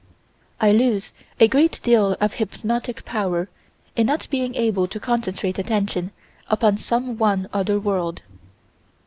[0.59, 3.49] I lose a great deal of hypnotic power
[3.95, 6.09] in not being able to concentrate attention
[6.49, 8.23] upon some one other world.